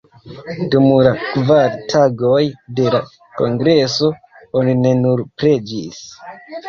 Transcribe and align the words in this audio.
Dum 0.75 0.87
la 1.07 1.11
kvar 1.25 1.75
tagoj 1.91 2.41
de 2.79 2.87
la 2.95 3.03
kongreso 3.43 4.13
oni 4.63 4.75
ne 4.85 4.95
nur 5.05 5.23
preĝis. 5.43 6.01